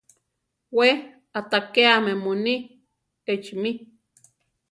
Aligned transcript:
We 0.77 0.87
aʼtakéame 1.37 2.11
muní 2.23 2.53
echi 3.33 3.53
mí. 3.61 3.71